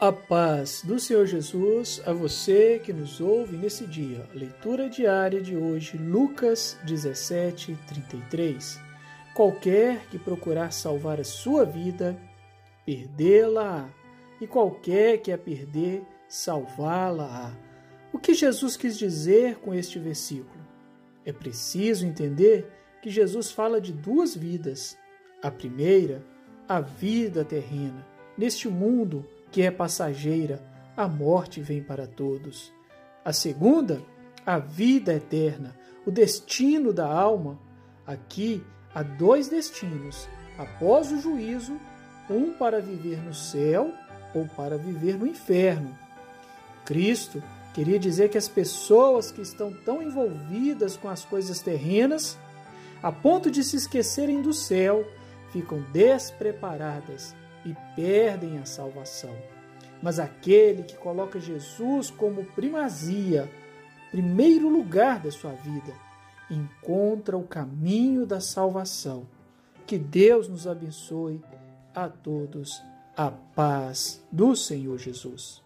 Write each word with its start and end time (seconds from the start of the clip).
A 0.00 0.10
paz 0.10 0.80
do 0.82 0.98
Senhor 0.98 1.26
Jesus 1.26 2.00
a 2.06 2.12
você 2.14 2.80
que 2.82 2.90
nos 2.90 3.20
ouve 3.20 3.54
nesse 3.58 3.86
dia. 3.86 4.26
Leitura 4.32 4.88
diária 4.88 5.42
de 5.42 5.54
hoje, 5.54 5.98
Lucas 5.98 6.78
17, 6.86 7.76
33. 7.86 8.80
Qualquer 9.34 10.06
que 10.06 10.18
procurar 10.18 10.72
salvar 10.72 11.20
a 11.20 11.24
sua 11.24 11.66
vida, 11.66 12.18
perdê-la, 12.86 13.90
e 14.40 14.46
qualquer 14.46 15.18
que 15.18 15.30
a 15.30 15.36
perder, 15.36 16.02
salvá-la. 16.26 17.54
O 18.10 18.18
que 18.18 18.32
Jesus 18.32 18.78
quis 18.78 18.96
dizer 18.96 19.56
com 19.56 19.74
este 19.74 19.98
versículo? 19.98 20.66
É 21.26 21.32
preciso 21.32 22.06
entender 22.06 22.66
que 23.02 23.10
Jesus 23.10 23.52
fala 23.52 23.78
de 23.78 23.92
duas 23.92 24.34
vidas. 24.34 24.96
A 25.42 25.50
primeira, 25.50 26.24
a 26.66 26.80
vida 26.80 27.44
terrena, 27.44 28.06
neste 28.38 28.66
mundo 28.66 29.26
que 29.50 29.62
é 29.62 29.70
passageira, 29.70 30.62
a 30.96 31.08
morte 31.08 31.60
vem 31.60 31.82
para 31.82 32.06
todos. 32.06 32.72
A 33.24 33.32
segunda, 33.32 34.00
a 34.44 34.58
vida 34.58 35.14
eterna, 35.14 35.76
o 36.06 36.10
destino 36.10 36.92
da 36.92 37.06
alma. 37.06 37.58
Aqui 38.06 38.62
há 38.94 39.02
dois 39.02 39.48
destinos, 39.48 40.28
após 40.58 41.12
o 41.12 41.20
juízo, 41.20 41.78
um 42.28 42.52
para 42.52 42.80
viver 42.80 43.18
no 43.22 43.34
céu 43.34 43.92
ou 44.34 44.46
para 44.46 44.76
viver 44.76 45.18
no 45.18 45.26
inferno. 45.26 45.96
Cristo 46.84 47.42
queria 47.74 47.98
dizer 47.98 48.30
que 48.30 48.38
as 48.38 48.48
pessoas 48.48 49.30
que 49.30 49.42
estão 49.42 49.72
tão 49.72 50.02
envolvidas 50.02 50.96
com 50.96 51.08
as 51.08 51.24
coisas 51.24 51.60
terrenas, 51.60 52.38
a 53.02 53.12
ponto 53.12 53.50
de 53.50 53.62
se 53.62 53.76
esquecerem 53.76 54.42
do 54.42 54.52
céu, 54.52 55.06
ficam 55.52 55.80
despreparadas 55.92 57.34
e 57.64 57.74
perdem 57.94 58.58
a 58.58 58.64
salvação. 58.64 59.36
Mas 60.02 60.18
aquele 60.18 60.82
que 60.82 60.96
coloca 60.96 61.38
Jesus 61.38 62.10
como 62.10 62.44
primazia, 62.44 63.50
primeiro 64.10 64.68
lugar 64.68 65.20
da 65.20 65.30
sua 65.30 65.52
vida, 65.52 65.92
encontra 66.50 67.36
o 67.36 67.46
caminho 67.46 68.26
da 68.26 68.40
salvação. 68.40 69.26
Que 69.86 69.98
Deus 69.98 70.48
nos 70.48 70.66
abençoe 70.66 71.40
a 71.94 72.08
todos. 72.08 72.82
A 73.16 73.30
paz 73.30 74.24
do 74.32 74.56
Senhor 74.56 74.96
Jesus. 74.96 75.62